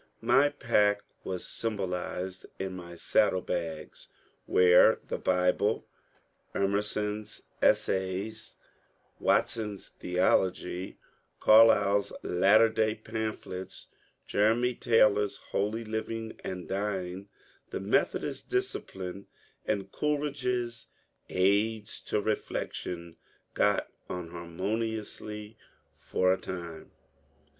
[0.23, 4.07] My pack was symbolized in my saddle bags,
[4.47, 5.85] where the Bible,
[6.55, 8.55] Emerson's ^^ Essays,"
[9.19, 10.97] Wat son's" Theology,"
[11.39, 13.89] Carlyle's Latter Day Pamphlets,"
[14.25, 17.27] Jeremy Taylor's" Holy Living and Dying,"
[17.69, 19.27] the Methodist Discipline,
[19.67, 23.17] and Coleridge's ^^ Aids to Beflection"
[23.53, 25.59] got on harmoniously,—
[26.09, 26.89] for a time.